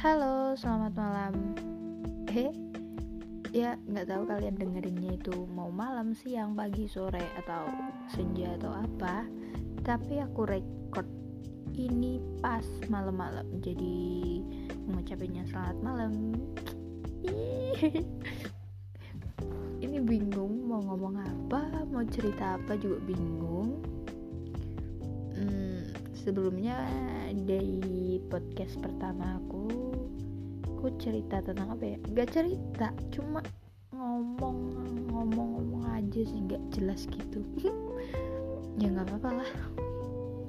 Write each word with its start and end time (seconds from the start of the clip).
Halo, 0.00 0.56
selamat 0.56 0.96
malam. 0.96 1.34
Eh, 2.32 2.48
ya 3.52 3.76
nggak 3.84 4.08
tahu 4.08 4.24
kalian 4.32 4.56
dengerinnya 4.56 5.20
itu 5.20 5.44
mau 5.52 5.68
malam, 5.68 6.16
siang, 6.16 6.56
pagi, 6.56 6.88
sore 6.88 7.20
atau 7.36 7.68
senja 8.08 8.48
atau 8.56 8.72
apa. 8.72 9.28
Tapi 9.84 10.24
aku 10.24 10.48
record 10.48 11.04
ini 11.76 12.16
pas 12.40 12.64
malam-malam, 12.88 13.44
jadi 13.60 14.40
mengucapinnya 14.88 15.44
selamat 15.52 15.76
malam. 15.84 16.32
ini 19.84 20.00
bingung 20.00 20.64
mau 20.64 20.80
ngomong 20.80 21.20
apa, 21.20 21.84
mau 21.92 22.08
cerita 22.08 22.56
apa 22.56 22.72
juga 22.80 23.04
bingung. 23.04 23.84
Hmm, 25.36 25.92
sebelumnya 26.16 26.88
dari 27.44 28.16
podcast 28.30 28.80
pertama 28.80 29.36
aku 29.36 29.49
aku 30.80 30.96
cerita 30.96 31.44
tentang 31.44 31.76
apa 31.76 31.84
ya? 31.84 31.98
Gak 32.16 32.40
cerita 32.40 32.88
cuma 33.12 33.44
ngomong 33.92 34.80
ngomong 35.12 35.48
ngomong 35.60 35.84
aja 35.92 36.24
sih 36.24 36.40
gak 36.48 36.64
jelas 36.72 37.04
gitu. 37.04 37.44
Ya 38.80 38.88
nggak 38.88 39.12
apa-apa 39.12 39.44
lah. 39.44 39.50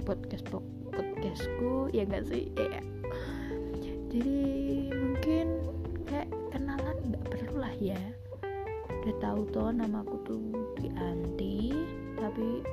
Podcast 0.07 0.47
podcastku 0.95 1.91
ya 1.91 2.07
gak 2.07 2.31
sih? 2.31 2.47
Ya 2.55 2.79
jadi 4.07 4.39
mungkin 4.95 5.67
kayak 6.07 6.31
kenalan 6.55 6.95
nggak 7.11 7.27
perlu 7.27 7.59
lah 7.59 7.75
ya. 7.75 7.99
Udah 9.03 9.15
tahu 9.19 9.51
tuh 9.51 9.75
nama 9.75 9.99
aku 9.99 10.15
tuh 10.23 10.39
di 10.79 10.87
anti 10.95 11.75
tapi 12.15 12.63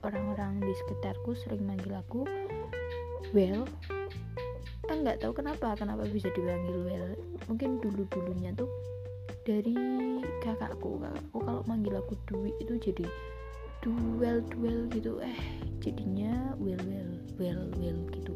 orang-orang 0.00 0.64
di 0.64 0.72
sekitarku 0.72 1.36
sering 1.36 1.60
manggil 1.68 1.92
aku 1.92 2.24
well 3.36 3.68
nggak 5.02 5.18
tahu 5.24 5.32
kenapa 5.34 5.74
kenapa 5.74 6.06
bisa 6.06 6.30
dipanggil 6.30 6.78
well. 6.86 7.08
Mungkin 7.50 7.82
dulu 7.82 8.06
dulunya 8.12 8.54
tuh 8.54 8.70
dari 9.42 9.74
kakakku 10.44 11.00
kakakku 11.00 11.38
kalau 11.42 11.62
manggil 11.66 11.98
aku 11.98 12.14
Dwi 12.30 12.52
itu 12.62 12.74
jadi 12.78 13.06
duel 13.82 14.44
duel 14.52 14.86
gitu. 14.92 15.18
Eh 15.24 15.38
jadinya 15.82 16.54
well 16.60 16.80
well 16.86 17.12
well 17.40 17.62
well 17.80 17.98
gitu. 18.14 18.34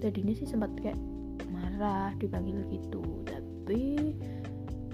Tadinya 0.00 0.32
sih 0.36 0.48
sempat 0.48 0.72
kayak 0.80 0.98
marah 1.50 2.14
dipanggil 2.20 2.60
gitu 2.70 3.02
tapi 3.26 4.14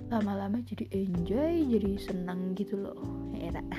lama-lama 0.09 0.63
jadi 0.63 0.87
enjoy 0.95 1.67
jadi 1.67 1.91
senang 1.99 2.55
gitu 2.55 2.79
loh. 2.79 3.01
Era 3.37 3.63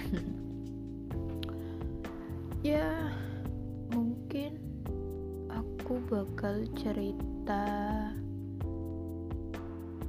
ya 2.68 3.12
bakal 6.08 6.64
cerita. 6.80 7.68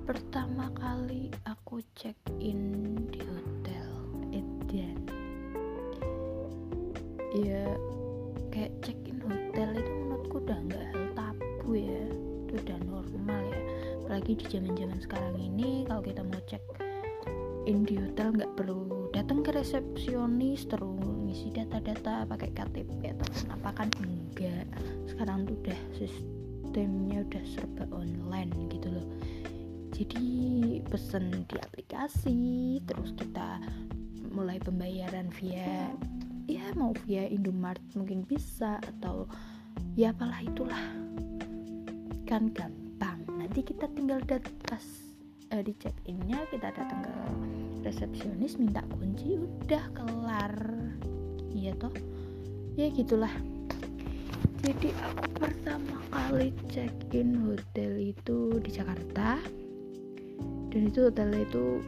Pertama 0.07 0.71
kali 0.79 1.27
aku 1.43 1.83
check 1.99 2.15
in 2.39 2.95
di 3.11 3.19
hotel 3.19 3.91
Eden. 4.31 5.03
Ya 7.35 7.67
kayak 8.55 8.79
check 8.79 8.95
in 9.11 9.19
hotel 9.27 9.75
itu 9.75 9.91
menurutku 9.91 10.39
udah 10.39 10.59
nggak 10.71 10.85
hal 10.95 11.07
tabu 11.19 11.71
ya. 11.75 12.07
Itu 12.47 12.53
udah 12.63 12.79
normal 12.87 13.43
ya. 13.51 13.61
Apalagi 13.99 14.33
di 14.39 14.45
zaman 14.55 14.79
zaman 14.79 14.99
sekarang 15.03 15.35
ini 15.35 15.83
kalau 15.91 16.03
kita 16.07 16.23
mau 16.23 16.39
cek 16.47 16.63
in 17.67 17.83
di 17.83 17.99
hotel 17.99 18.39
nggak 18.39 18.55
perlu 18.55 19.11
datang 19.11 19.43
ke 19.43 19.51
resepsionis 19.51 20.63
terus 20.71 21.18
ngisi 21.29 21.53
data-data 21.53 22.25
pakai 22.25 22.49
KTP 22.57 23.13
atau 23.13 23.29
apa 23.53 23.71
kan 23.77 23.89
enggak. 24.01 24.65
Sekarang 25.05 25.45
tuh 25.45 25.61
udah 25.61 25.81
sistemnya 25.93 27.21
udah 27.29 27.45
serba 27.53 27.85
online 27.93 28.73
gitu 28.73 28.89
loh. 28.89 29.07
Jadi 29.93 30.27
pesen 30.89 31.45
di 31.45 31.57
aplikasi 31.61 32.41
terus 32.89 33.13
kita 33.13 33.61
mulai 34.33 34.57
pembayaran 34.57 35.29
via 35.37 35.93
ya 36.49 36.65
mau 36.81 36.97
via 37.05 37.29
Indomart 37.29 37.81
mungkin 37.93 38.25
bisa 38.25 38.81
atau 38.81 39.29
ya 40.01 40.17
apalah 40.17 40.41
itulah. 40.41 40.85
Kan 42.25 42.57
gampang. 42.57 43.21
Nanti 43.37 43.61
kita 43.61 43.85
tinggal 43.93 44.25
dat 44.25 44.49
pas 44.65 44.85
uh, 45.53 45.61
di 45.61 45.77
check 45.77 45.97
innya 46.09 46.41
kita 46.49 46.73
datang 46.73 47.05
ke 47.05 47.15
resepsionis 47.85 48.57
minta 48.61 48.85
kunci 48.93 49.39
udah 49.39 49.85
kelar 49.97 50.55
iya 51.59 51.73
toh. 51.75 51.91
Ya 52.79 52.87
gitulah. 52.95 53.33
Jadi 54.63 54.95
aku 54.95 55.27
pertama 55.35 55.99
kali 56.15 56.55
check 56.71 56.95
in 57.11 57.35
hotel 57.43 58.15
itu 58.15 58.63
di 58.63 58.71
Jakarta. 58.71 59.43
Dan 60.71 60.81
itu 60.87 61.11
hotelnya 61.11 61.43
itu 61.43 61.83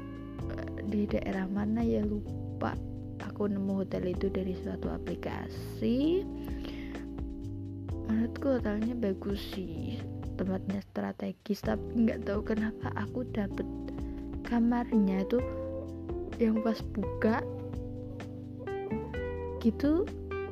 uh, 0.51 0.79
di 0.91 1.07
daerah 1.07 1.47
mana 1.47 1.87
ya 1.87 2.03
lupa. 2.03 2.75
Aku 3.31 3.47
nemu 3.47 3.87
hotel 3.87 4.11
itu 4.11 4.27
dari 4.27 4.59
suatu 4.59 4.91
aplikasi. 4.91 6.27
Menurutku 8.11 8.59
hotelnya 8.59 8.99
bagus 8.99 9.39
sih. 9.55 10.03
Tempatnya 10.35 10.81
strategis 10.83 11.63
tapi 11.63 12.09
nggak 12.09 12.27
tahu 12.27 12.41
kenapa 12.43 12.91
aku 12.97 13.29
dapet 13.31 13.69
kamarnya 14.49 15.23
tuh 15.29 15.45
yang 16.41 16.65
pas 16.65 16.81
buka 16.97 17.45
gitu 19.61 20.09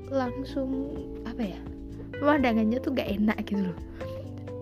langsung 0.08 0.92
apa 1.24 1.56
ya 1.56 1.60
pemandangannya 2.18 2.78
tuh 2.82 2.92
gak 2.92 3.08
enak 3.08 3.38
gitu 3.46 3.72
loh. 3.72 3.78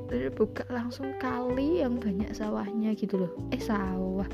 Terus 0.07 0.31
buka 0.39 0.63
langsung 0.71 1.19
kali 1.19 1.83
yang 1.83 1.99
banyak 1.99 2.31
sawahnya 2.31 2.95
gitu 2.95 3.27
loh. 3.27 3.33
Eh 3.51 3.59
sawah 3.59 4.29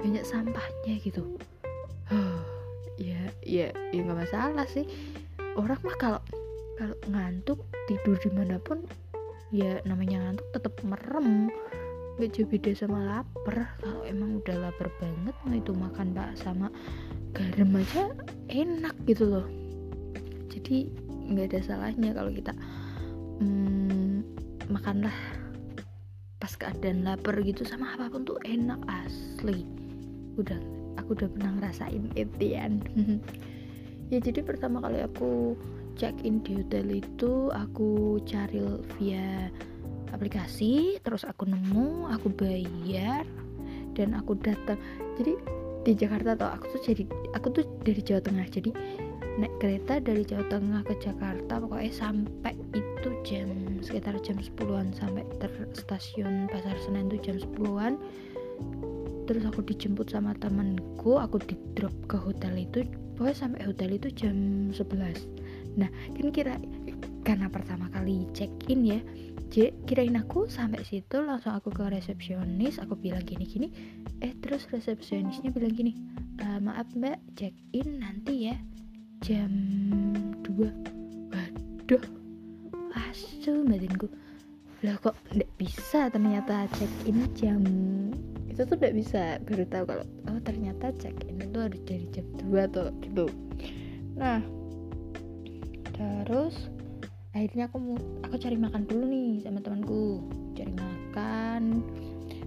banyak 0.00 0.24
sampahnya 0.24 0.94
gitu. 1.02 1.36
Huh, 2.08 2.40
ya 2.96 3.28
ya 3.44 3.68
ya 3.92 4.00
nggak 4.00 4.24
masalah 4.24 4.64
sih. 4.70 4.88
Orang 5.58 5.82
mah 5.84 5.96
kalau 6.00 6.20
kalau 6.80 6.96
ngantuk 7.10 7.60
tidur 7.90 8.16
di 8.22 8.30
mana 8.32 8.56
pun 8.62 8.80
ya 9.52 9.82
namanya 9.84 10.22
ngantuk 10.24 10.48
tetap 10.56 10.74
merem. 10.86 11.52
Gak 12.18 12.34
jauh 12.34 12.48
beda 12.48 12.70
sama 12.72 12.98
lapar. 13.04 13.78
Kalau 13.84 14.02
emang 14.08 14.40
udah 14.40 14.56
lapar 14.70 14.88
banget 14.96 15.34
mau 15.44 15.54
itu 15.54 15.72
makan 15.76 16.16
pak 16.16 16.40
sama 16.40 16.72
garam 17.36 17.76
aja 17.76 18.08
enak 18.48 18.96
gitu 19.04 19.28
loh 19.28 19.57
jadi 20.68 20.84
nggak 21.32 21.46
ada 21.48 21.60
salahnya 21.64 22.12
kalau 22.12 22.28
kita 22.28 22.52
hmm, 23.40 24.20
makanlah 24.68 25.16
pas 26.36 26.52
keadaan 26.52 27.08
lapar 27.08 27.40
gitu 27.40 27.64
sama 27.64 27.96
apa 27.96 28.12
pun 28.12 28.28
tuh 28.28 28.36
enak 28.44 28.76
asli. 28.84 29.64
Udah 30.36 30.60
aku 31.00 31.16
udah 31.16 31.28
pernah 31.32 31.56
ngerasain 31.56 32.12
etian 32.20 32.84
ya 34.12 34.20
jadi 34.20 34.44
pertama 34.44 34.84
kali 34.84 35.00
aku 35.00 35.56
check 35.96 36.12
in 36.20 36.44
di 36.44 36.60
hotel 36.60 37.00
itu 37.00 37.48
aku 37.48 38.20
cari 38.28 38.60
via 39.00 39.48
aplikasi 40.12 41.00
terus 41.00 41.24
aku 41.24 41.48
nemu 41.48 42.12
aku 42.12 42.28
bayar 42.28 43.24
dan 43.96 44.12
aku 44.12 44.36
datang. 44.36 44.76
Jadi 45.16 45.32
di 45.88 45.96
Jakarta 45.96 46.36
tau 46.36 46.52
aku 46.52 46.76
tuh 46.76 46.92
jadi 46.92 47.08
aku 47.32 47.56
tuh 47.56 47.64
dari 47.80 48.04
Jawa 48.04 48.20
Tengah 48.20 48.46
jadi 48.52 48.70
naik 49.38 49.54
kereta 49.62 50.02
dari 50.02 50.26
Jawa 50.26 50.50
Tengah 50.50 50.82
ke 50.82 50.98
Jakarta 50.98 51.62
pokoknya 51.62 51.94
sampai 51.94 52.58
itu 52.74 53.08
jam 53.22 53.78
sekitar 53.78 54.18
jam 54.26 54.34
10-an 54.34 54.90
sampai 54.90 55.22
ter 55.38 55.50
stasiun 55.78 56.50
Pasar 56.50 56.74
Senen 56.82 57.06
itu 57.06 57.30
jam 57.30 57.36
10-an 57.38 57.94
terus 59.30 59.44
aku 59.46 59.62
dijemput 59.62 60.10
sama 60.10 60.34
temanku 60.42 61.22
aku 61.22 61.38
di 61.46 61.54
drop 61.78 61.94
ke 62.10 62.18
hotel 62.18 62.66
itu 62.66 62.82
pokoknya 63.14 63.36
sampai 63.36 63.60
hotel 63.62 63.94
itu 63.94 64.08
jam 64.10 64.36
11 64.74 65.78
nah 65.78 65.86
kan 66.18 66.28
kira 66.34 66.58
karena 67.22 67.46
pertama 67.46 67.86
kali 67.94 68.26
check 68.34 68.50
in 68.66 68.82
ya 68.82 68.98
jadi 69.48 69.72
kirain 69.84 70.16
aku 70.16 70.48
sampai 70.48 70.82
situ 70.82 71.20
langsung 71.22 71.54
aku 71.54 71.70
ke 71.70 71.86
resepsionis 71.86 72.80
aku 72.82 72.96
bilang 72.96 73.22
gini 73.22 73.44
gini 73.44 73.68
eh 74.24 74.32
terus 74.42 74.64
resepsionisnya 74.72 75.52
bilang 75.52 75.76
gini 75.76 75.92
e, 76.40 76.46
maaf 76.58 76.88
mbak 76.96 77.20
check 77.36 77.52
in 77.76 78.00
nanti 78.00 78.48
ya 78.48 78.56
jam 79.28 79.52
2 80.40 80.56
waduh 81.28 82.04
asu 82.96 83.60
batinku 83.68 84.08
lah 84.80 84.96
kok 85.04 85.20
nggak 85.36 85.52
bisa 85.60 86.08
ternyata 86.08 86.64
check 86.80 86.88
in 87.04 87.28
jam? 87.36 87.60
Itu 88.48 88.64
tuh 88.64 88.80
nggak 88.80 88.94
bisa 88.96 89.36
baru 89.44 89.68
tahu 89.68 89.84
kalau 89.84 90.06
oh 90.32 90.40
ternyata 90.40 90.94
check 90.96 91.12
in 91.28 91.44
itu 91.44 91.58
harus 91.60 91.76
dari 91.84 92.08
jam 92.08 92.24
2 92.40 92.72
tuh 92.72 92.88
gitu. 93.04 93.26
Nah 94.16 94.40
terus 95.92 96.72
akhirnya 97.36 97.68
aku 97.68 97.76
mau 97.84 98.00
aku 98.24 98.40
cari 98.40 98.56
makan 98.56 98.88
dulu 98.88 99.12
nih 99.12 99.44
sama 99.44 99.60
temanku. 99.60 100.24
Cari 100.56 100.72
makan. 100.72 101.84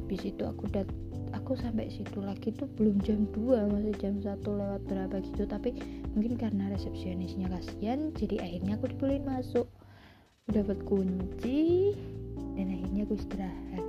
Habis 0.01 0.33
itu 0.33 0.43
aku 0.49 0.65
dat 0.71 0.89
aku 1.35 1.59
sampai 1.59 1.93
situ 1.93 2.23
lagi 2.23 2.55
tuh 2.55 2.65
belum 2.79 3.03
jam 3.03 3.27
2 3.35 3.69
masih 3.69 3.93
jam 3.99 4.17
satu 4.23 4.55
lewat 4.55 4.81
berapa 4.87 5.19
gitu. 5.19 5.43
Tapi 5.43 6.00
mungkin 6.13 6.35
karena 6.35 6.67
resepsionisnya 6.71 7.47
kasihan 7.47 8.11
jadi 8.15 8.43
akhirnya 8.43 8.75
aku 8.79 8.91
dibolehin 8.91 9.25
masuk. 9.27 9.67
Dapat 10.51 10.83
kunci 10.83 11.95
dan 12.57 12.67
akhirnya 12.73 13.07
aku 13.07 13.15
istirahat. 13.15 13.85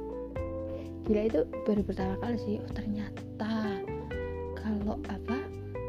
Gila 1.03 1.23
itu 1.27 1.41
baru 1.67 1.83
pertama 1.83 2.15
kali 2.23 2.39
sih. 2.39 2.57
Oh 2.63 2.73
ternyata 2.73 3.83
kalau 4.55 5.01
apa? 5.11 5.39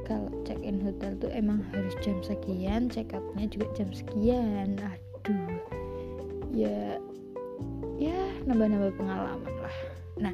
Kalau 0.03 0.29
check 0.43 0.59
in 0.65 0.83
hotel 0.83 1.15
tuh 1.21 1.31
emang 1.31 1.63
harus 1.71 1.95
jam 2.03 2.19
sekian 2.25 2.89
check 2.89 3.13
outnya 3.13 3.45
juga 3.47 3.69
jam 3.77 3.89
sekian. 3.93 4.75
Aduh. 4.81 5.61
Ya 6.49 6.97
ya 8.01 8.19
nambah-nambah 8.49 8.97
pengalaman 8.97 9.53
lah. 9.61 9.77
Nah 10.17 10.33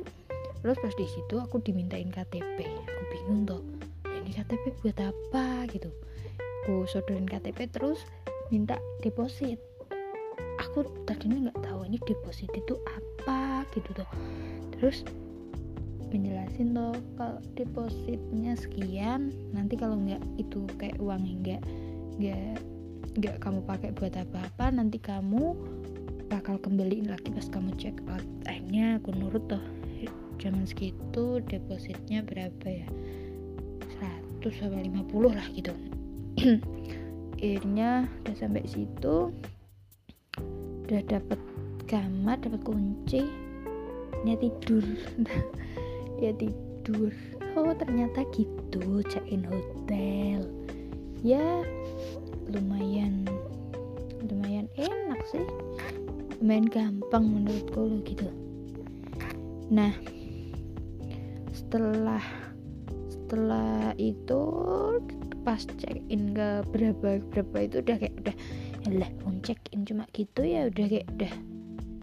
terus 0.63 0.79
pas 0.79 0.95
di 0.95 1.07
situ 1.07 1.35
aku 1.39 1.63
dimintain 1.63 2.11
KTP 2.11 2.67
aku 2.67 3.03
bingung 3.15 3.47
tuh 3.47 3.63
ini 4.29 4.37
KTP 4.37 4.77
buat 4.85 4.99
apa 5.01 5.65
gitu. 5.73 5.89
Aku 6.37 6.85
sodorin 6.85 7.25
KTP 7.25 7.65
terus 7.73 8.05
minta 8.53 8.77
deposit. 9.01 9.57
Aku 10.61 10.85
tadinya 11.09 11.49
nggak 11.49 11.65
tahu 11.65 11.89
ini 11.89 11.97
deposit 12.05 12.53
itu 12.53 12.77
apa 12.85 13.65
gitu 13.73 13.89
tuh 13.97 14.09
terus 14.77 15.01
menjelasin 16.13 16.77
tuh 16.77 16.93
kalau 17.17 17.41
depositnya 17.57 18.53
sekian 18.53 19.33
nanti 19.49 19.73
kalau 19.73 19.97
nggak 19.97 20.21
itu 20.37 20.69
kayak 20.77 21.01
uang 21.01 21.25
nggak 21.41 21.65
nggak 22.21 22.61
nggak 23.17 23.35
kamu 23.41 23.65
pakai 23.65 23.89
buat 23.97 24.13
apa-apa 24.13 24.77
nanti 24.77 25.01
kamu 25.01 25.57
bakal 26.29 26.61
kembaliin 26.61 27.09
lagi 27.09 27.33
pas 27.33 27.49
kamu 27.49 27.73
check 27.81 27.97
out. 28.13 28.21
Akhirnya 28.45 29.01
aku 29.01 29.09
nurut 29.17 29.41
tuh 29.49 29.63
zaman 30.37 30.69
segitu 30.69 31.41
depositnya 31.49 32.21
berapa 32.21 32.67
ya 32.69 32.85
100 34.39 34.55
sampai 34.55 34.87
50 34.87 35.35
lah 35.35 35.47
gitu. 35.51 35.73
Akhirnya 37.35 38.07
udah 38.23 38.35
sampai 38.35 38.63
situ 38.67 39.35
udah 40.87 41.01
dapet 41.05 41.39
kamar 41.91 42.39
dapet 42.39 42.63
kunci 42.63 43.27
ya 44.23 44.35
tidur. 44.39 44.83
Ya 46.19 46.35
tidur. 46.35 47.15
Oh 47.55 47.71
ternyata 47.71 48.27
gitu 48.35 48.99
check 49.07 49.23
in 49.31 49.47
hotel. 49.47 50.43
Ya 51.23 51.63
lumayan 52.51 53.23
lumayan 54.27 54.67
enak 54.75 55.23
sih. 55.31 55.47
Main 56.43 56.67
gampang 56.67 57.23
menurutku 57.23 58.03
gitu. 58.03 58.27
Nah 59.71 59.95
setelah 61.55 62.19
setelah 63.29 63.93
itu 64.01 64.41
pas 65.45 65.61
check 65.77 66.01
in 66.09 66.33
ke 66.33 66.65
berapa 66.73 67.21
berapa 67.29 67.57
itu 67.61 67.85
udah 67.85 67.97
kayak 68.01 68.15
udah 68.25 68.35
lah 68.89 69.11
check 69.45 69.61
in 69.69 69.85
cuma 69.85 70.09
gitu 70.17 70.41
ya 70.41 70.65
udah 70.65 70.85
kayak 70.89 71.05
udah 71.13 71.33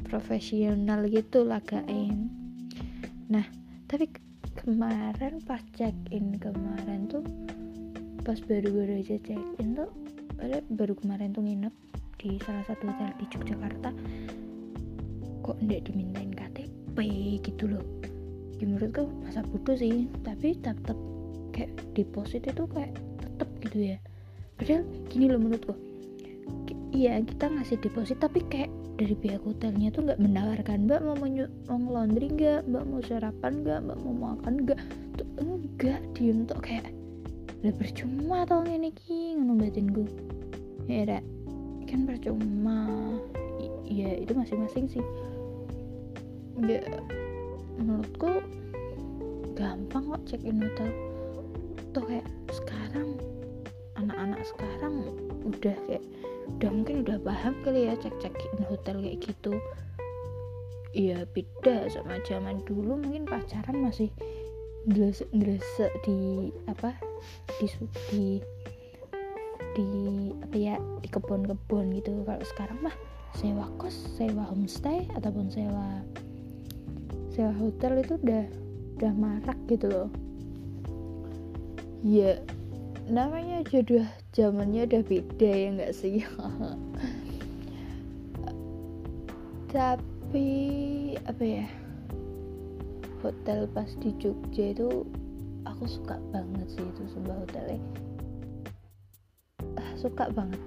profesional 0.07 1.03
gitu 1.11 1.43
lagain 1.43 2.31
nah 3.27 3.43
tapi 3.91 4.07
kemarin 4.55 5.43
pas 5.43 5.59
check 5.75 5.99
in 6.15 6.39
kemarin 6.39 7.11
tuh 7.11 7.27
pas 8.23 8.39
baru-baru 8.47 9.03
aja 9.03 9.19
check 9.19 9.43
in 9.59 9.75
tuh 9.75 9.91
baru, 10.39 10.63
baru 10.79 10.95
kemarin 10.95 11.35
tuh 11.35 11.43
nginep 11.43 11.75
di 12.23 12.39
salah 12.47 12.65
satu 12.71 12.89
hotel 12.89 13.11
di 13.21 13.27
Yogyakarta. 13.29 13.91
Kok 15.45 15.59
ndak 15.63 15.87
dimintain 15.87 16.33
KTP 16.33 16.97
gitu 17.45 17.71
loh? 17.71 17.85
Ya 18.57 18.65
menurutku 18.65 19.05
masa 19.21 19.45
bodoh 19.45 19.77
sih 19.77 20.09
tapi 20.25 20.57
tetap 20.57 20.97
kayak 21.57 21.73
deposit 21.97 22.45
itu 22.45 22.69
kayak 22.69 22.93
tetep 23.25 23.49
gitu 23.65 23.79
ya. 23.97 23.99
Padahal 24.61 24.85
gini 25.09 25.25
loh 25.33 25.41
menurutku. 25.41 25.73
Iya 26.93 27.21
kita 27.25 27.49
ngasih 27.53 27.81
deposit 27.81 28.21
tapi 28.21 28.45
kayak 28.49 28.69
dari 28.97 29.13
pihak 29.13 29.45
hotelnya 29.45 29.93
tuh 29.93 30.09
nggak 30.09 30.21
menawarkan 30.21 30.89
mbak 30.89 31.01
mau 31.05 31.17
mau 31.17 31.89
laundry 31.93 32.29
nggak? 32.33 32.65
Mbak 32.69 32.85
mau 32.89 33.01
sarapan 33.05 33.53
nggak? 33.65 33.79
Mbak 33.85 33.99
mau 34.05 34.15
makan 34.33 34.55
nggak? 34.65 34.81
Tuh 35.17 35.29
enggak 35.41 36.01
diem 36.17 36.45
tuh 36.49 36.61
kayak 36.61 36.93
udah 37.65 37.73
percuma 37.77 38.45
tau 38.45 38.63
ini 38.69 38.93
ki 38.93 39.41
ngobatin 39.41 39.89
gue 39.91 40.07
ya 40.87 41.09
dak 41.09 41.25
kan 41.89 42.05
percuma. 42.05 42.87
Iya 43.87 44.23
itu 44.23 44.33
masing-masing 44.35 44.87
sih. 44.91 45.05
Ya 46.65 46.81
menurutku 47.77 48.41
gampang 49.53 50.05
kok 50.09 50.23
check 50.29 50.43
in 50.45 50.61
hotel 50.61 51.06
tuh 51.97 52.05
kayak 52.05 52.29
sekarang 52.53 53.17
anak-anak 53.97 54.45
sekarang 54.45 55.17
udah 55.49 55.77
kayak 55.89 56.05
udah 56.61 56.69
mungkin 56.69 57.01
udah 57.01 57.17
paham 57.25 57.57
kali 57.65 57.89
ya 57.89 57.97
cek 57.97 58.13
cekin 58.21 58.69
hotel 58.69 59.01
kayak 59.01 59.25
gitu. 59.25 59.57
Iya 60.93 61.25
beda 61.33 61.89
sama 61.89 62.21
zaman 62.29 62.61
dulu. 62.69 63.01
Mungkin 63.01 63.25
pacaran 63.25 63.81
masih 63.81 64.13
ngelesek 65.33 65.89
di 66.05 66.53
apa 66.69 66.93
di 67.57 67.67
di 68.13 68.25
di 69.73 69.89
apa 70.45 70.57
ya 70.61 70.77
di 71.01 71.09
kebun-kebun 71.09 71.97
gitu. 71.97 72.13
Kalau 72.29 72.45
sekarang 72.45 72.77
mah 72.85 72.97
sewa 73.41 73.73
kos 73.81 73.97
sewa 74.21 74.45
homestay 74.53 75.09
ataupun 75.17 75.49
sewa 75.49 76.05
sewa 77.33 77.57
hotel 77.57 78.05
itu 78.05 78.21
udah 78.21 78.45
udah 79.01 79.13
marak 79.17 79.57
gitu 79.69 79.89
loh 79.89 80.26
ya 82.05 82.37
namanya 83.07 83.63
jodoh 83.71 84.03
zamannya 84.35 84.85
udah 84.91 85.03
beda 85.07 85.47
ya 85.49 85.69
nggak 85.79 85.95
sih? 85.95 86.27
Tapi 89.73 90.49
apa 91.25 91.45
ya? 91.45 91.67
Hotel 93.25 93.67
pas 93.73 93.89
di 94.03 94.13
Jogja 94.21 94.77
itu 94.77 95.07
aku 95.67 95.85
suka 95.87 96.21
banget 96.31 96.67
sih 96.73 96.85
itu 96.85 97.03
sebuah 97.15 97.37
hotelnya. 97.47 97.81
Ah, 99.77 99.91
suka 99.99 100.31
banget. 100.31 100.61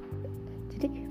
Jadi 0.75 1.07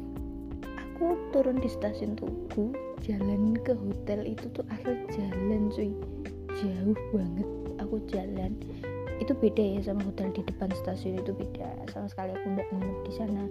aku 0.76 1.16
turun 1.32 1.62
di 1.62 1.68
stasiun 1.70 2.18
Tugu 2.18 2.74
jalan 3.04 3.56
ke 3.62 3.72
hotel 3.76 4.26
itu 4.26 4.50
tuh 4.52 4.66
akhir 4.68 4.96
jalan 5.14 5.72
cuy. 5.72 5.92
Jauh 6.58 6.98
banget 7.14 7.48
aku 7.78 7.96
jalan 8.10 8.52
itu 9.18 9.34
beda 9.34 9.60
ya 9.60 9.80
sama 9.82 10.06
hotel 10.06 10.30
di 10.30 10.42
depan 10.46 10.70
stasiun 10.70 11.18
itu 11.18 11.34
beda. 11.34 11.66
Sama 11.90 12.06
sekali 12.06 12.30
aku 12.34 12.46
nggak 12.54 12.68
nginep 12.70 12.98
di 13.02 13.12
sana. 13.14 13.44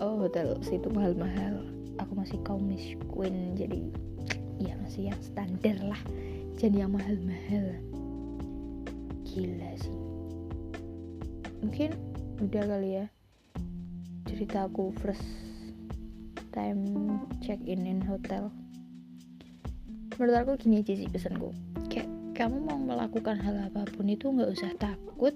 Oh 0.00 0.20
hotel 0.20 0.60
situ 0.60 0.88
mahal-mahal. 0.92 1.64
Aku 2.00 2.12
masih 2.16 2.36
kaum 2.44 2.64
miss 2.64 2.96
queen 3.08 3.56
jadi 3.56 3.80
ya 4.60 4.76
masih 4.84 5.12
yang 5.12 5.20
standar 5.24 5.76
lah. 5.80 6.00
Jadi 6.60 6.84
yang 6.84 6.92
mahal-mahal. 6.92 7.80
Gila 9.24 9.70
sih. 9.80 9.96
Mungkin 11.64 11.96
udah 12.44 12.62
kali 12.68 12.90
ya. 13.00 13.06
Cerita 14.28 14.68
aku 14.68 14.92
first 15.00 15.24
time 16.52 16.84
check 17.40 17.60
in 17.64 17.88
in 17.88 18.04
hotel. 18.04 18.52
Menurut 20.20 20.36
aku 20.36 20.52
gini 20.60 20.84
aja 20.84 20.92
sih 20.92 21.08
pesanku 21.08 21.71
kamu 22.42 22.58
mau 22.66 22.74
melakukan 22.74 23.38
hal 23.38 23.54
apa 23.70 23.86
pun 23.94 24.10
itu 24.10 24.26
nggak 24.26 24.50
usah 24.50 24.74
takut. 24.74 25.30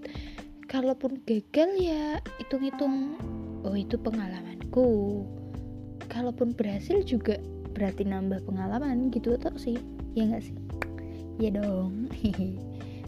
Kalaupun 0.66 1.22
gagal 1.22 1.78
ya 1.78 2.18
hitung-hitung 2.42 3.14
oh 3.62 3.78
itu 3.78 3.94
pengalamanku. 3.94 5.22
Kalaupun 6.10 6.58
berhasil 6.58 7.06
juga 7.06 7.38
berarti 7.78 8.02
nambah 8.10 8.42
pengalaman 8.42 9.14
gitu 9.14 9.38
atau 9.38 9.54
sih. 9.54 9.78
Ya 10.18 10.26
nggak 10.26 10.50
sih? 10.50 10.58
Ya 11.38 11.54
dong. 11.54 12.10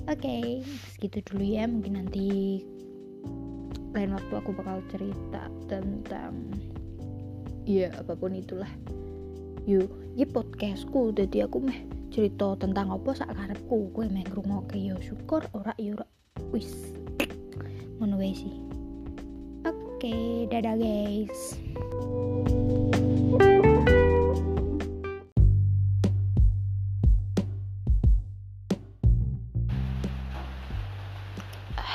Oke 0.07 0.15
okay, 0.15 0.63
segitu 0.95 1.19
dulu 1.35 1.59
ya. 1.59 1.67
Mungkin 1.67 1.99
nanti 1.99 2.63
lain 3.99 4.15
waktu 4.15 4.31
aku 4.31 4.55
bakal 4.55 4.79
cerita 4.95 5.51
tentang 5.67 6.55
ya 7.67 7.91
apa 7.99 8.15
pun 8.15 8.31
itulah. 8.31 8.71
Yuk 9.67 9.91
ya 10.15 10.27
podcastku. 10.31 11.11
Jadi 11.19 11.43
aku 11.43 11.59
meh 11.67 11.98
cerita 12.09 12.57
tentang 12.57 12.89
apa 12.89 13.13
sak 13.13 13.37
karepku 13.37 13.93
kowe 13.93 14.07
meh 14.09 14.25
ngrungokke 14.25 14.81
ya 14.81 14.97
syukur 15.05 15.45
ora 15.53 15.77
ya 15.77 15.93
ora 15.93 16.07
wis 16.51 16.97
ngono 18.01 18.17
sih 18.33 18.55
oke 19.69 20.01
okay, 20.01 20.49
dadah 20.49 20.77
guys 20.81 21.61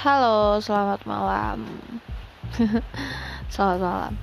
Halo, 0.04 0.60
selamat 0.60 1.08
malam. 1.08 1.64
selamat 3.56 3.80
malam. 3.80 4.14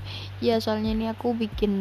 Ya, 0.44 0.61
soalnya 0.61 0.92
ini 0.92 1.09
aku 1.09 1.32
bikin 1.32 1.73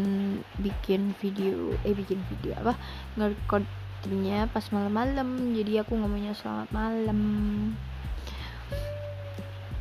bikin 0.63 1.11
video, 1.19 1.75
eh 1.83 1.91
bikin 1.91 2.23
video 2.31 2.55
apa? 2.63 2.79
Ngerekord 3.19 3.67
waktunya 3.99 4.47
pas 4.55 4.63
malam-malam 4.71 5.51
jadi 5.51 5.83
aku 5.83 5.99
ngomongnya 5.99 6.31
selamat 6.31 6.71
malam. 6.71 7.19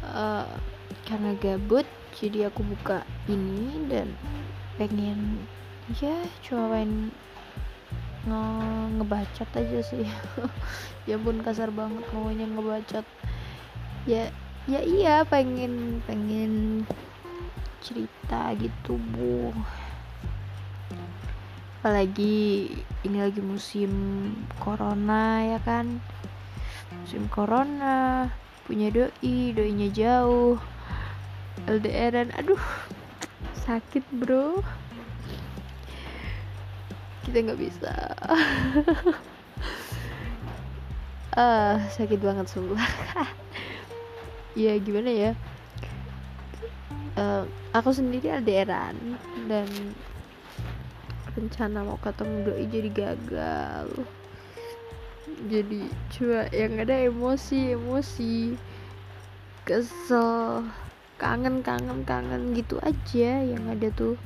Uh, 0.02 0.42
karena 1.06 1.38
gabut 1.38 1.87
jadi 2.18 2.50
aku 2.50 2.66
buka 2.66 3.06
ini 3.30 3.87
dan 3.87 4.10
pengen 4.75 5.46
ya 6.02 6.18
cobain 6.42 7.14
nge 8.26 8.42
ngebacot 8.98 9.50
aja 9.54 9.80
sih. 9.87 10.02
Ya 11.08 11.16
pun 11.16 11.38
kasar 11.40 11.70
banget 11.70 12.02
ngomongnya 12.10 12.50
ngebacot 12.50 13.06
ya 14.02 14.28
ya 14.66 14.82
iya 14.82 15.22
pengen 15.25 16.02
pengen 16.04 16.82
cerita 17.80 18.50
gitu 18.58 18.98
bu 19.14 19.54
apalagi 21.88 22.68
ini 23.00 23.16
lagi 23.16 23.40
musim 23.40 23.88
corona 24.61 25.40
ya 25.40 25.59
kan? 25.64 26.04
Musim 27.00 27.33
corona 27.33 28.28
punya 28.68 28.92
doi 28.92 29.57
doinya 29.57 29.88
jauh 29.88 30.61
LDRan 31.64 32.28
aduh 32.37 32.61
sakit 33.64 34.04
bro. 34.21 34.61
Kita 37.25 37.40
nggak 37.40 37.57
bisa. 37.57 37.97
Uh, 41.33 41.80
sakit 41.97 42.21
banget 42.21 42.52
sumpah. 42.52 42.85
Ya 44.52 44.76
gimana 44.76 45.09
ya? 45.09 45.33
Uh, 47.16 47.49
aku 47.73 47.97
sendiri 47.97 48.28
LDRan 48.28 49.16
dan 49.49 49.64
rencana 51.38 51.87
mau 51.87 51.99
ketemu 52.02 52.37
doi 52.50 52.64
jadi 52.66 52.90
gagal. 52.90 53.87
Jadi 55.47 55.87
cuma 56.11 56.50
yang 56.50 56.75
ada 56.83 56.95
emosi 56.99 57.78
emosi. 57.78 58.59
Kesel 59.62 60.66
kangen 61.23 61.62
kangen 61.62 62.02
kangen 62.02 62.59
gitu 62.59 62.83
aja 62.83 63.47
yang 63.47 63.62
ada 63.71 63.87
tuh. 63.95 64.18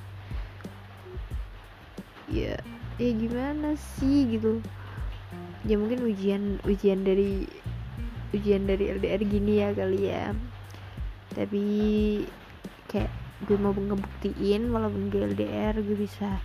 Ya 2.32 2.56
ya 2.96 3.10
gimana 3.12 3.76
sih 3.76 4.24
gitu. 4.32 4.64
Ya 5.68 5.76
mungkin 5.76 6.08
ujian 6.08 6.64
ujian 6.64 7.04
dari 7.04 7.44
ujian 8.32 8.64
dari 8.64 8.88
LDR 8.96 9.20
gini 9.20 9.60
ya 9.60 9.68
kali 9.76 10.00
ya. 10.08 10.32
Tapi 11.36 11.64
kayak 12.88 13.12
gue 13.42 13.58
mau 13.58 13.74
ngebuktiin 13.74 14.70
walaupun 14.70 15.10
gue 15.10 15.34
LDR 15.34 15.74
gue 15.82 15.96
bisa 15.98 16.38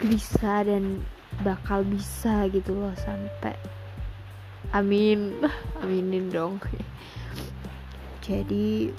bisa 0.00 0.64
dan 0.64 1.04
bakal 1.44 1.84
bisa 1.84 2.48
gitu 2.48 2.72
loh 2.72 2.94
sampai. 2.96 3.56
Amin. 4.72 5.36
Aminin 5.84 6.32
dong. 6.32 6.56
Jadi 8.22 8.92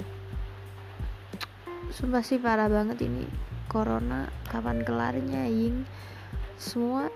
sumpah 1.94 2.26
sih 2.26 2.42
parah 2.42 2.66
banget 2.66 3.06
ini 3.06 3.22
corona 3.70 4.26
kapan 4.50 4.82
kelarnya 4.82 5.46
ying 5.46 5.86
semua 6.58 7.06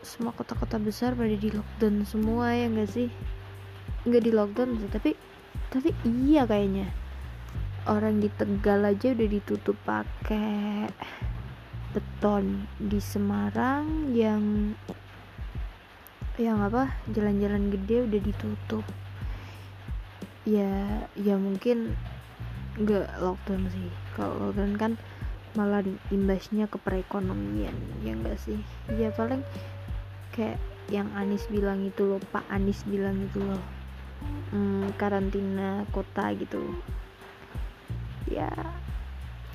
semua 0.00 0.32
kota-kota 0.32 0.80
besar 0.80 1.12
pada 1.12 1.36
di 1.36 1.52
lockdown 1.52 2.04
semua 2.08 2.56
ya 2.56 2.66
enggak 2.66 2.90
sih? 2.90 3.08
Enggak 4.08 4.22
di 4.24 4.32
lockdown 4.32 4.70
sih 4.80 4.90
tapi 4.90 5.10
tapi 5.68 5.90
iya 6.04 6.48
kayaknya. 6.48 6.88
Orang 7.86 8.18
di 8.18 8.26
Tegal 8.34 8.82
aja 8.82 9.14
udah 9.14 9.28
ditutup 9.30 9.78
pakai 9.86 10.90
beton 11.94 12.66
di 12.80 12.98
Semarang 12.98 14.10
yang 14.14 14.74
yang 16.36 16.60
apa 16.60 16.92
jalan-jalan 17.08 17.72
gede 17.72 18.04
udah 18.04 18.20
ditutup. 18.20 18.84
Ya 20.46 21.04
ya 21.16 21.34
mungkin 21.40 21.96
nggak 22.76 23.20
lockdown 23.20 23.68
sih. 23.72 23.90
Kalau 24.14 24.50
lockdown 24.50 24.74
kan 24.76 24.92
malah 25.56 25.80
imbasnya 26.12 26.68
ke 26.68 26.76
perekonomian 26.76 27.74
ya 28.04 28.12
enggak 28.12 28.36
sih? 28.36 28.60
Ya 28.92 29.08
paling 29.10 29.40
kayak 30.36 30.60
yang 30.92 31.08
Anis 31.16 31.48
bilang 31.50 31.82
itu 31.82 32.04
loh 32.04 32.20
Pak 32.30 32.46
Anis 32.52 32.84
bilang 32.84 33.16
itu 33.24 33.40
loh. 33.40 33.62
Hmm, 34.52 34.92
karantina 35.00 35.88
kota 35.90 36.30
gitu. 36.36 36.60
Ya 38.28 38.52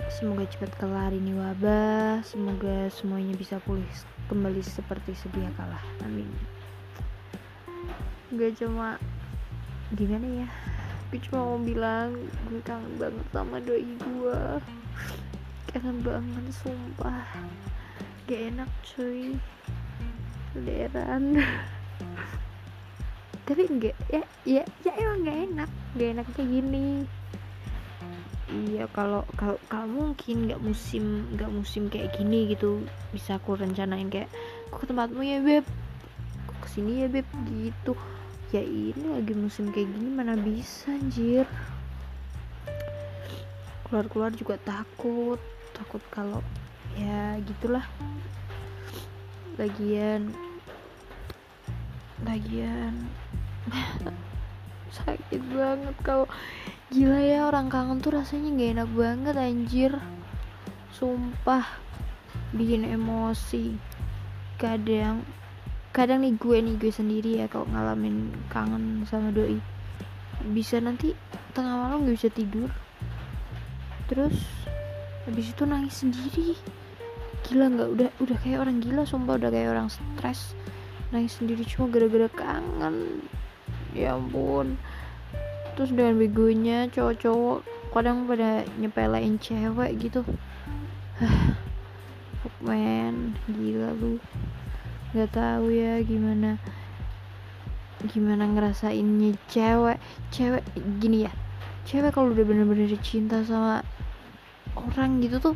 semoga 0.10 0.48
cepat 0.50 0.72
kelar 0.81 1.12
ini 1.13 1.36
wabah. 1.38 2.25
Semoga 2.25 2.89
semuanya 2.89 3.38
bisa 3.38 3.62
pulih 3.62 3.86
kembali 4.31 4.63
seperti 4.63 5.13
sedia 5.13 5.51
kala. 5.53 5.77
Amin. 6.01 6.31
Gak 8.34 8.58
cuma 8.58 8.98
gimana 9.93 10.46
ya? 10.46 10.48
Gue 11.12 11.20
cuma 11.27 11.43
mau 11.43 11.60
bilang 11.60 12.15
gue 12.48 12.63
kangen 12.63 12.96
banget 12.96 13.27
sama 13.36 13.58
doi 13.60 13.84
gue 13.84 14.41
kangen 15.75 15.98
banget 16.01 16.46
sumpah. 16.55 17.27
Gak 18.25 18.41
enak 18.55 18.70
cuy. 18.81 19.36
Leran. 20.55 21.38
Tapi 23.46 23.67
enggak 23.67 23.96
ya 24.08 24.24
ya 24.48 24.63
ya 24.88 24.91
emang 24.96 25.27
gak 25.27 25.39
enak. 25.51 25.70
Gak 26.00 26.10
enak 26.15 26.25
kayak 26.34 26.50
gini 26.50 27.05
iya 28.51 28.84
kalau 28.91 29.24
kalau 29.39 29.55
kalau 29.72 29.88
mungkin 29.88 30.51
nggak 30.51 30.62
musim 30.62 31.24
nggak 31.34 31.51
musim 31.51 31.88
kayak 31.88 32.12
gini 32.20 32.51
gitu 32.51 32.84
bisa 33.15 33.39
aku 33.39 33.55
rencanain 33.55 34.12
kayak 34.12 34.27
aku 34.70 34.84
ke 34.84 34.86
tempatmu 34.91 35.24
ya 35.24 35.39
beb? 35.39 35.65
Aku 36.46 36.53
ke 36.62 36.67
sini 36.67 37.01
ya 37.01 37.08
beb? 37.08 37.27
Gitu. 37.48 37.96
Ya 38.51 38.60
ini 38.60 39.08
lagi 39.08 39.31
musim 39.31 39.72
kayak 39.72 39.88
gini 39.88 40.10
mana 40.12 40.36
bisa 40.36 40.91
anjir. 40.91 41.48
Keluar-keluar 43.88 44.36
juga 44.36 44.60
takut 44.60 45.39
takut 45.72 46.03
kalau 46.12 46.43
ya 47.00 47.39
gitulah. 47.48 47.88
Lagian 49.55 50.36
lagian 52.22 53.10
sakit 54.98 55.41
banget 55.50 55.96
kalau 56.05 56.29
gila 56.92 57.24
ya 57.24 57.48
orang 57.48 57.72
kangen 57.72 58.04
tuh 58.04 58.20
rasanya 58.20 58.52
gak 58.52 58.72
enak 58.76 58.90
banget 58.92 59.36
anjir. 59.40 59.92
Sumpah 60.92 61.64
bikin 62.52 62.84
emosi. 62.84 63.80
Kadang 64.60 65.24
kadang 65.96 66.20
nih 66.20 66.36
gue 66.36 66.58
nih 66.60 66.76
gue 66.76 66.92
sendiri 66.92 67.40
ya 67.40 67.48
kalau 67.48 67.64
ngalamin 67.72 68.36
kangen 68.52 69.08
sama 69.08 69.32
doi. 69.32 69.56
Bisa 70.52 70.84
nanti 70.84 71.16
tengah 71.56 71.80
malam 71.80 72.04
gak 72.04 72.20
bisa 72.20 72.28
tidur. 72.28 72.68
Terus 74.12 74.36
habis 75.24 75.48
itu 75.48 75.64
nangis 75.64 75.96
sendiri. 75.96 76.60
Gila 77.48 77.72
nggak 77.72 77.90
udah 77.96 78.10
udah 78.20 78.38
kayak 78.44 78.68
orang 78.68 78.84
gila 78.84 79.08
sumpah 79.08 79.40
udah 79.40 79.48
kayak 79.48 79.72
orang 79.72 79.88
stres. 79.88 80.60
Nangis 81.16 81.40
sendiri 81.40 81.64
cuma 81.64 81.88
gara-gara 81.88 82.28
kangen. 82.36 83.24
Ya 83.96 84.20
ampun 84.20 84.76
terus 85.82 85.98
dengan 85.98 86.14
begonya 86.22 86.86
cowok-cowok 86.94 87.66
kadang 87.90 88.30
pada 88.30 88.62
nyepelein 88.78 89.42
cewek 89.42 89.98
gitu. 89.98 90.22
Fuck 92.46 92.54
man. 92.62 93.34
Gila 93.50 93.90
lu. 93.98 94.22
Nggak 95.18 95.34
tahu 95.34 95.74
ya 95.74 95.98
gimana 96.06 96.62
gimana 98.06 98.46
ngerasainnya 98.46 99.34
cewek. 99.50 99.98
Cewek 100.30 100.62
gini 101.02 101.26
ya. 101.26 101.34
Cewek 101.90 102.14
kalau 102.14 102.30
udah 102.30 102.46
bener-bener 102.46 102.86
cinta 103.02 103.42
sama 103.42 103.82
orang 104.78 105.18
gitu 105.18 105.42
tuh 105.42 105.56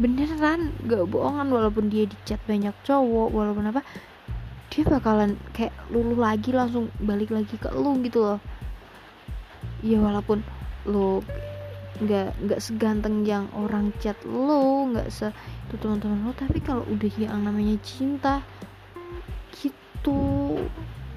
beneran 0.00 0.72
gak 0.88 1.04
bohongan 1.04 1.52
walaupun 1.52 1.92
dia 1.92 2.08
dicat 2.08 2.40
banyak 2.48 2.72
cowok 2.80 3.28
walaupun 3.28 3.68
apa 3.68 3.84
dia 4.72 4.88
bakalan 4.88 5.36
kayak 5.52 5.76
luluh 5.92 6.16
lagi 6.16 6.48
langsung 6.48 6.88
balik 6.96 7.28
lagi 7.28 7.60
ke 7.60 7.68
lu 7.76 8.00
gitu 8.00 8.24
loh 8.24 8.40
ya 9.84 9.98
walaupun 10.00 10.40
lu 10.88 11.20
nggak 11.96 12.36
nggak 12.44 12.60
seganteng 12.60 13.24
yang 13.24 13.48
orang 13.56 13.88
chat 14.04 14.16
lu 14.28 14.92
nggak 14.92 15.08
se 15.08 15.32
itu 15.66 15.74
teman-teman 15.80 16.28
lu 16.28 16.32
tapi 16.36 16.60
kalau 16.60 16.84
udah 16.92 17.12
yang 17.16 17.40
namanya 17.42 17.80
cinta 17.80 18.44
gitu. 19.56 20.60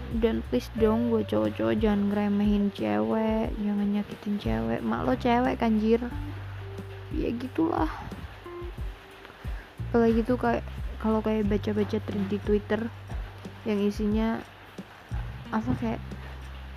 Dan 0.10 0.42
please 0.50 0.74
dong 0.82 1.14
gue 1.14 1.22
cowok-cowok 1.22 1.78
jangan 1.78 2.10
ngeremehin 2.10 2.74
cewek 2.74 3.54
jangan 3.62 3.88
nyakitin 3.94 4.36
cewek. 4.42 4.80
Mak 4.82 5.06
lo 5.06 5.14
cewek 5.14 5.62
kanjir. 5.62 6.02
Ya 7.14 7.30
gitulah. 7.30 7.92
Apalagi 9.90 10.26
tuh 10.26 10.42
kayak 10.42 10.66
kalau 10.98 11.22
kayak 11.22 11.46
baca-baca 11.46 12.02
di 12.26 12.38
Twitter 12.42 12.82
yang 13.70 13.80
isinya 13.86 14.42
apa 15.54 15.72
kayak 15.78 16.02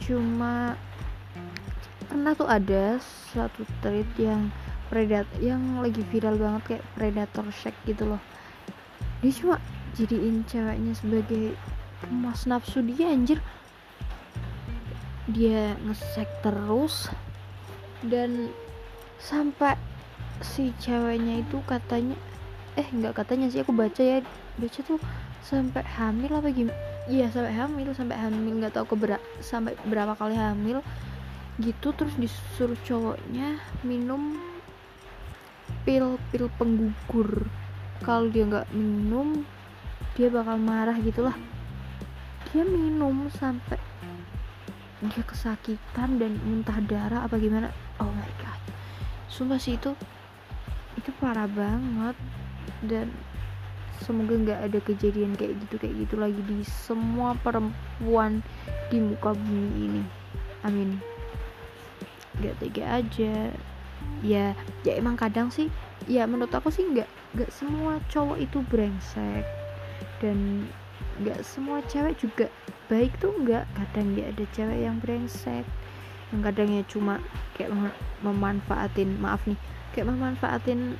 cuma 0.05 0.77
pernah 2.13 2.37
tuh 2.37 2.45
ada 2.45 3.01
satu 3.33 3.65
thread 3.81 4.05
yang 4.21 4.53
predat 4.93 5.25
yang 5.41 5.81
lagi 5.81 6.05
viral 6.13 6.37
banget 6.37 6.63
kayak 6.77 6.85
predator 6.93 7.49
sex 7.49 7.73
gitu 7.89 8.05
loh. 8.05 8.21
Dia 9.25 9.33
cuma 9.33 9.57
jadiin 9.97 10.45
ceweknya 10.45 10.93
sebagai 10.93 11.57
mas 12.13 12.45
nafsu 12.45 12.85
dia 12.85 13.09
anjir. 13.09 13.41
Dia 15.25 15.73
ngesek 15.89 16.29
terus 16.45 17.09
dan 18.05 18.53
sampai 19.17 19.81
si 20.45 20.77
ceweknya 20.85 21.41
itu 21.41 21.65
katanya 21.65 22.21
eh 22.77 22.85
nggak 22.85 23.25
katanya 23.25 23.49
sih 23.49 23.65
aku 23.65 23.73
baca 23.73 24.05
ya 24.05 24.21
baca 24.61 24.81
tuh 24.85 25.01
sampai 25.41 25.81
hamil 25.97 26.29
apa 26.29 26.53
gimana 26.53 26.77
iya 27.09 27.31
sampai 27.33 27.55
hamil 27.57 27.89
sampai 27.97 28.17
hamil 28.21 28.59
nggak 28.59 28.75
tahu 28.75 28.97
keber 28.97 29.17
sampai 29.39 29.79
berapa 29.87 30.19
kali 30.19 30.35
hamil 30.35 30.83
gitu 31.63 31.95
terus 31.95 32.19
disuruh 32.19 32.77
cowoknya 32.83 33.63
minum 33.87 34.35
pil 35.87 36.19
pil 36.35 36.51
penggugur. 36.59 37.47
Kalau 38.03 38.27
dia 38.27 38.43
nggak 38.47 38.75
minum 38.75 39.47
dia 40.19 40.27
bakal 40.29 40.59
marah 40.59 40.99
gitulah. 40.99 41.35
Dia 42.51 42.67
minum 42.67 43.31
sampai 43.31 43.79
dia 45.03 45.23
kesakitan 45.27 46.19
dan 46.19 46.39
muntah 46.43 46.79
darah 46.83 47.27
apa 47.27 47.39
gimana? 47.39 47.71
Oh 48.03 48.11
my 48.11 48.33
god. 48.43 48.59
Sumpah 49.31 49.59
sih 49.59 49.79
itu 49.79 49.95
itu 50.99 51.11
parah 51.23 51.47
banget. 51.47 52.19
Dan 52.83 53.15
semoga 54.03 54.35
nggak 54.35 54.61
ada 54.67 54.79
kejadian 54.83 55.39
kayak 55.39 55.59
gitu 55.67 55.75
kayak 55.79 55.95
gitu 56.07 56.15
lagi 56.19 56.43
di 56.43 56.67
semua 56.67 57.39
perempuan 57.39 58.43
di 58.91 58.99
muka 58.99 59.31
bumi 59.35 59.71
ini. 59.87 60.03
Amin 60.63 61.12
gak 62.43 62.59
tega 62.59 62.85
aja. 63.01 63.55
Ya 64.23 64.55
ya 64.83 64.93
emang 64.99 65.15
kadang 65.15 65.51
sih 65.51 65.71
ya 66.11 66.27
menurut 66.27 66.51
aku 66.51 66.75
sih 66.75 66.83
nggak 66.83 67.07
nggak 67.39 67.51
semua 67.55 68.03
cowok 68.11 68.39
itu 68.43 68.59
brengsek. 68.67 69.47
Dan 70.19 70.67
nggak 71.23 71.43
semua 71.47 71.83
cewek 71.87 72.19
juga 72.19 72.47
baik 72.91 73.15
tuh 73.23 73.33
nggak. 73.39 73.65
Kadang 73.79 74.19
ya 74.19 74.29
ada 74.35 74.45
cewek 74.51 74.79
yang 74.83 74.99
brengsek 74.99 75.67
yang 76.33 76.41
kadang 76.41 76.69
ya 76.73 76.83
cuma 76.89 77.21
kayak 77.53 77.71
mem 77.77 77.93
memanfaatin 78.25 79.21
maaf 79.21 79.45
nih 79.45 79.61
kayak 79.93 80.09
memanfaatin 80.09 80.97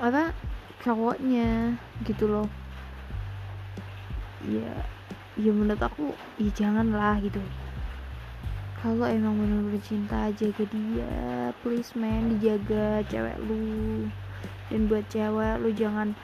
apa 0.00 0.32
cowoknya 0.80 1.76
gitu 2.08 2.24
loh. 2.24 2.48
Ya 4.48 4.72
ya 5.36 5.52
menurut 5.52 5.78
aku 5.78 6.16
ya 6.40 6.50
janganlah 6.56 7.20
gitu 7.20 7.38
kalau 8.78 9.10
emang 9.10 9.34
benar-benar 9.34 9.82
cinta 9.82 10.30
jaga 10.38 10.64
dia 10.70 11.50
please 11.66 11.98
man 11.98 12.30
dijaga 12.38 13.02
cewek 13.10 13.34
lu. 13.42 14.06
Dan 14.70 14.86
buat 14.86 15.02
cewek 15.10 15.58
lu 15.58 15.74
jangan 15.74 16.14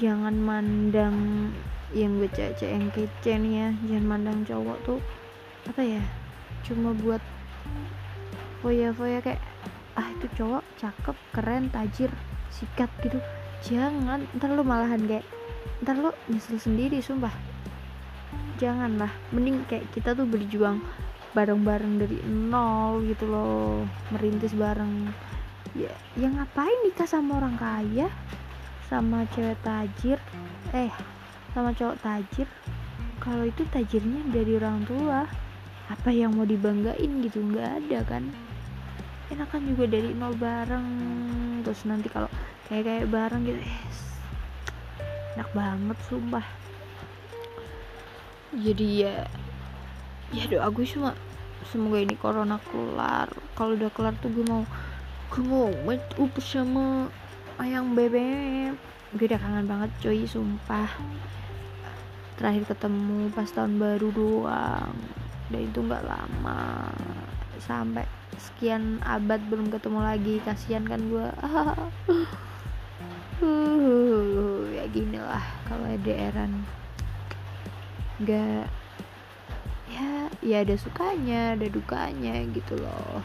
jangan 0.00 0.32
mandang 0.40 1.50
yang 1.92 2.16
buat 2.16 2.32
cewek 2.32 2.72
yang 2.72 2.88
kece 2.96 3.32
nih 3.36 3.52
ya. 3.52 3.68
Jangan 3.84 4.06
mandang 4.08 4.38
cowok 4.48 4.78
tuh 4.88 5.00
apa 5.68 5.84
ya 5.84 6.00
cuma 6.64 6.96
buat 6.96 7.20
foya-foya 8.64 9.20
kayak 9.20 9.42
ah 10.00 10.08
itu 10.08 10.26
cowok 10.40 10.64
cakep 10.80 11.16
keren 11.36 11.68
tajir 11.68 12.08
sikat 12.48 12.88
gitu. 13.04 13.20
Jangan 13.60 14.24
ntar 14.40 14.56
lu 14.56 14.64
malahan 14.64 15.04
kayak 15.04 15.28
ntar 15.84 16.00
lu 16.00 16.16
nyesel 16.32 16.56
sendiri 16.56 17.04
sumpah. 17.04 17.32
Janganlah 18.56 19.12
mending 19.36 19.68
kayak 19.68 19.84
kita 19.92 20.16
tuh 20.16 20.24
berjuang 20.24 20.80
bareng-bareng 21.30 22.02
dari 22.02 22.18
nol 22.26 23.06
gitu 23.06 23.30
loh 23.30 23.86
merintis 24.10 24.54
bareng. 24.54 25.14
Ya 25.78 25.94
yang 26.18 26.34
ngapain 26.34 26.74
nikah 26.82 27.06
sama 27.06 27.38
orang 27.38 27.54
kaya? 27.54 28.10
Sama 28.90 29.22
cewek 29.30 29.54
tajir? 29.62 30.18
Eh 30.74 30.90
sama 31.54 31.70
cowok 31.70 31.96
tajir? 32.02 32.50
Kalau 33.22 33.46
itu 33.46 33.62
tajirnya 33.70 34.26
dari 34.34 34.58
orang 34.58 34.82
tua 34.88 35.28
apa 35.86 36.10
yang 36.10 36.34
mau 36.34 36.46
dibanggain 36.46 37.22
gitu? 37.22 37.38
Nggak 37.38 37.70
ada 37.86 37.98
kan? 38.06 38.24
Enakan 39.30 39.62
juga 39.70 39.84
dari 39.86 40.10
nol 40.10 40.34
bareng. 40.34 40.88
Terus 41.62 41.86
nanti 41.86 42.10
kalau 42.10 42.26
kayak 42.66 42.86
kayak 42.86 43.06
bareng 43.10 43.42
gitu 43.46 43.60
yes. 43.62 43.98
enak 45.38 45.50
banget 45.54 45.98
sumpah. 46.10 46.46
Jadi 48.50 49.06
ya 49.06 49.30
ya 50.30 50.46
doa 50.46 50.70
gue 50.70 50.86
cuma 50.86 51.14
semoga 51.68 52.00
ini 52.00 52.16
corona 52.16 52.56
kelar. 52.72 53.28
Kalau 53.52 53.76
udah 53.76 53.90
kelar 53.92 54.14
tuh 54.22 54.32
gue 54.32 54.44
mau 54.48 54.64
gue 55.30 55.44
mau 55.46 55.68
meet 55.86 56.02
up 56.18 56.34
sama 56.42 57.06
ayang 57.60 57.94
bebek 57.94 58.74
gue 59.10 59.26
udah 59.26 59.40
kangen 59.42 59.66
banget 59.66 59.90
coy 59.98 60.22
sumpah. 60.22 60.86
Terakhir 62.38 62.70
ketemu 62.70 63.26
pas 63.34 63.50
tahun 63.50 63.74
baru 63.76 64.08
doang. 64.14 64.94
Dan 65.50 65.60
itu 65.66 65.82
nggak 65.82 66.06
lama. 66.06 66.88
Sampai 67.58 68.06
sekian 68.38 69.02
abad 69.02 69.42
belum 69.50 69.74
ketemu 69.74 69.98
lagi. 69.98 70.34
Kasihan 70.46 70.86
kan 70.86 71.02
gue. 71.10 71.26
Ya 74.76 74.84
gini 74.92 75.16
lah 75.16 75.40
kalau 75.64 75.88
daeran 76.04 76.60
nggak 78.20 78.68
ya 80.40 80.64
ada 80.64 80.76
sukanya 80.76 81.56
ada 81.56 81.66
dukanya 81.68 82.40
gitu 82.52 82.80
loh. 82.80 83.20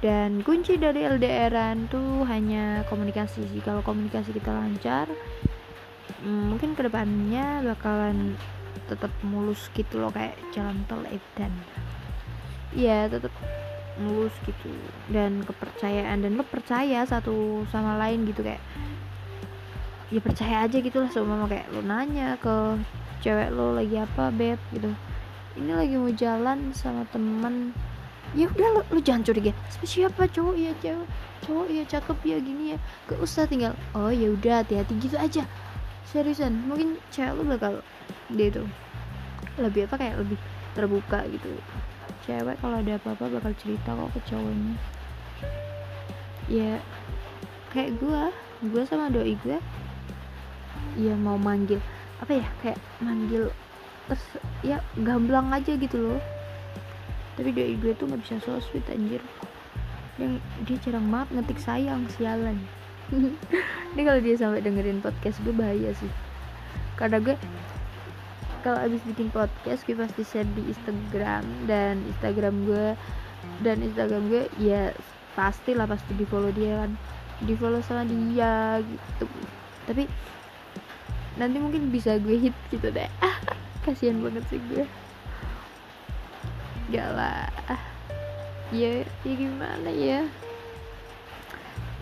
Dan 0.00 0.40
kunci 0.40 0.80
dari 0.80 1.04
LDRan 1.04 1.92
tuh 1.92 2.24
hanya 2.24 2.88
komunikasi 2.88 3.44
sih. 3.52 3.60
Kalau 3.60 3.84
komunikasi 3.84 4.32
kita 4.32 4.48
lancar 4.48 5.12
hmm, 6.24 6.56
mungkin 6.56 6.72
ke 6.72 6.88
depannya 6.88 7.60
bakalan 7.60 8.38
tetap 8.88 9.12
mulus 9.20 9.68
gitu 9.76 10.00
loh 10.00 10.08
kayak 10.08 10.40
jalan 10.56 10.80
tol 10.88 11.04
edan. 11.04 11.52
Ya 12.72 13.10
tetap 13.12 13.34
mulus 14.00 14.32
gitu. 14.48 14.72
Dan 15.12 15.44
kepercayaan 15.44 16.24
dan 16.24 16.32
lo 16.38 16.48
percaya 16.48 17.04
satu 17.04 17.68
sama 17.68 18.00
lain 18.00 18.24
gitu 18.24 18.40
kayak 18.40 18.62
ya 20.10 20.18
percaya 20.18 20.66
aja 20.66 20.78
gitu 20.82 20.98
lah 20.98 21.10
sama 21.12 21.46
kayak 21.46 21.70
lo 21.70 21.86
nanya 21.86 22.34
ke 22.42 22.82
cewek 23.22 23.54
lo 23.54 23.78
lagi 23.78 23.94
apa 23.94 24.34
beb 24.34 24.58
gitu 24.74 24.90
ini 25.58 25.72
lagi 25.74 25.94
mau 25.98 26.12
jalan 26.14 26.70
sama 26.70 27.02
temen. 27.10 27.74
Ya 28.38 28.46
udah 28.46 28.68
lo, 28.78 28.80
lo 28.94 29.00
jangan 29.02 29.26
curiga. 29.26 29.50
Siapa 29.82 30.30
cowok? 30.30 30.54
Ya 30.54 30.70
cewek. 30.78 31.08
Cowok 31.42 31.66
ya 31.72 31.82
cakep 31.88 32.18
ya 32.22 32.36
gini 32.38 32.76
ya 32.76 32.78
gak 33.08 33.18
usah 33.24 33.48
tinggal 33.48 33.72
oh 33.96 34.12
ya 34.12 34.30
udah 34.30 34.62
hati-hati 34.62 34.94
gitu 35.02 35.16
aja. 35.18 35.42
Seriusan 36.06 36.68
mungkin 36.68 37.00
cewek 37.10 37.34
lo 37.34 37.42
bakal 37.42 37.72
dia 38.30 38.52
tuh 38.52 38.68
lebih 39.58 39.90
apa 39.90 39.98
kayak 39.98 40.16
lebih 40.22 40.38
terbuka 40.78 41.26
gitu. 41.26 41.50
Cewek 42.28 42.54
kalau 42.62 42.78
ada 42.78 43.00
apa-apa 43.00 43.40
bakal 43.40 43.52
cerita 43.58 43.96
kok 43.96 44.10
ke 44.14 44.20
cowoknya. 44.30 44.74
Ya 46.46 46.78
kayak 47.74 47.98
gue 47.98 48.22
gue 48.70 48.82
sama 48.84 49.08
doi 49.08 49.38
gue 49.40 49.58
ya 50.98 51.14
mau 51.14 51.38
manggil 51.38 51.78
apa 52.20 52.42
ya 52.42 52.46
kayak 52.60 52.78
manggil 53.00 53.48
terus 54.08 54.24
ya 54.64 54.78
gamblang 55.00 55.52
aja 55.52 55.76
gitu 55.76 55.96
loh. 55.96 56.20
Tapi 57.36 57.50
doi 57.52 57.74
gue 57.76 57.92
tuh 57.96 58.08
nggak 58.08 58.20
bisa 58.24 58.36
so 58.44 58.60
sweet 58.60 58.84
anjir. 58.92 59.22
Yang 60.20 60.44
dia 60.68 60.76
jarang 60.84 61.08
banget 61.08 61.28
ngetik 61.40 61.60
sayang 61.60 62.04
sialan. 62.16 62.58
Ini 63.96 64.02
kalau 64.06 64.20
dia 64.22 64.36
sampai 64.38 64.62
dengerin 64.62 65.00
podcast 65.00 65.40
gue 65.42 65.54
bahaya 65.54 65.90
sih. 65.96 66.12
Karena 67.00 67.18
gue 67.18 67.34
kalau 68.60 68.76
abis 68.76 69.00
bikin 69.08 69.32
podcast 69.32 69.88
gue 69.88 69.96
pasti 69.96 70.20
share 70.20 70.48
di 70.52 70.68
Instagram 70.68 71.44
dan 71.64 72.04
Instagram 72.12 72.54
gue. 72.68 72.86
Dan 73.64 73.80
Instagram 73.84 74.28
gue 74.28 74.44
ya 74.60 74.92
pasti 75.32 75.72
lah 75.72 75.88
pasti 75.88 76.12
di 76.12 76.28
follow 76.28 76.52
dia 76.52 76.84
kan. 76.84 76.92
Di 77.40 77.56
follow 77.56 77.80
sama 77.80 78.04
dia 78.04 78.84
gitu. 78.84 79.24
Tapi 79.88 80.04
nanti 81.40 81.56
mungkin 81.56 81.88
bisa 81.88 82.20
gue 82.20 82.36
hit 82.36 82.56
gitu 82.68 82.92
deh 82.92 83.08
kasihan 83.84 84.20
banget 84.20 84.44
sih 84.50 84.60
gue. 84.70 84.84
Gak 86.90 87.08
lah. 87.14 87.48
Ya 88.70 89.02
ya 89.26 89.32
gimana 89.34 89.90
ya? 89.90 90.26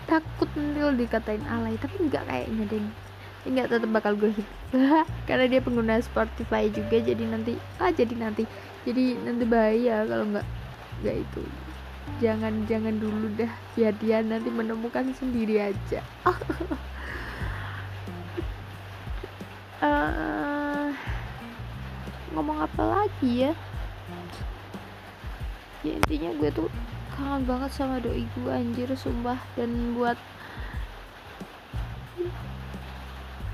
Takut 0.09 0.49
nanti 0.57 1.05
dikatain 1.05 1.45
alay 1.49 1.77
tapi 1.81 2.09
nggak 2.09 2.25
kayaknya 2.29 2.64
deh 2.69 2.85
nggak 3.49 3.71
tetap 3.73 3.88
bakal 3.88 4.12
gue 4.19 4.35
hit 4.35 4.49
karena 5.29 5.49
dia 5.49 5.61
pengguna 5.64 6.03
Spotify 6.05 6.69
juga 6.69 7.01
jadi 7.01 7.25
nanti 7.25 7.57
ah 7.81 7.88
jadi 7.88 8.14
nanti. 8.19 8.45
Jadi 8.85 9.17
nanti 9.21 9.45
bahaya 9.49 10.05
kalau 10.05 10.25
nggak 10.29 10.47
nggak 11.05 11.17
itu. 11.25 11.43
Jangan 12.21 12.64
jangan 12.69 12.95
dulu 13.01 13.29
dah. 13.37 13.53
Biar 13.77 13.95
dia 14.01 14.21
nanti 14.21 14.49
menemukan 14.53 15.12
sendiri 15.17 15.73
aja. 15.73 16.01
Uh, 19.81 20.45
ngomong 22.35 22.64
apa 22.64 22.83
lagi 22.83 23.49
ya? 23.49 23.53
Ya 25.87 25.93
intinya 25.95 26.31
gue 26.37 26.51
tuh 26.51 26.69
kangen 27.14 27.47
banget 27.47 27.71
sama 27.75 28.03
doi 28.03 28.25
gue 28.25 28.53
anjir 28.53 28.91
sumpah. 28.99 29.38
Dan 29.55 29.95
buat 29.95 30.19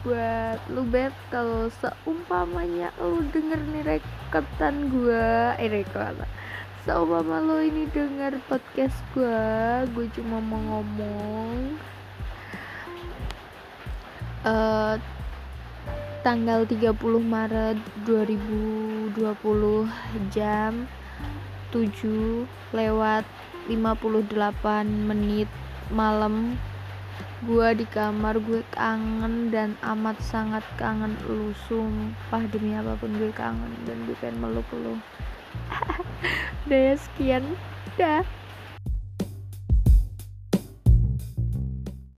buat 0.04 0.60
lu 0.68 0.84
bet 0.88 1.16
kalau 1.32 1.72
seumpamanya 1.80 2.92
lu 3.00 3.24
denger 3.30 3.60
nih 3.72 3.98
rekotan 3.98 4.88
gue. 4.88 5.26
Eh 5.58 5.68
rekotan 5.68 6.28
seumpama 6.84 7.40
lo 7.40 7.64
ini 7.64 7.88
denger 7.88 8.36
podcast 8.44 9.00
gue 9.16 9.40
gue 9.96 10.06
cuma 10.20 10.36
mau 10.36 10.60
ngomong 10.60 11.80
uh, 14.44 15.00
tanggal 16.24 16.64
30 16.64 16.96
Maret 17.20 17.76
2020 18.08 19.12
jam 20.32 20.88
7 21.68 22.48
lewat 22.72 23.28
58 23.68 24.32
menit 24.88 25.52
malam. 25.92 26.56
Gue 27.44 27.76
di 27.76 27.84
kamar 27.84 28.40
gue 28.40 28.64
kangen 28.72 29.52
dan 29.52 29.76
amat 29.84 30.16
sangat 30.24 30.64
kangen 30.80 31.12
lu. 31.28 31.52
Sumpah 31.68 32.40
demi 32.48 32.72
apa 32.72 32.96
pun 32.96 33.12
gue 33.20 33.28
kangen 33.36 33.68
dan 33.84 34.00
gue 34.08 34.16
pengen 34.16 34.40
meluk 34.40 34.64
lu. 34.72 34.96
Udah 36.64 36.80
ya 36.88 36.94
sekian. 36.96 37.44
Dah 38.00 38.24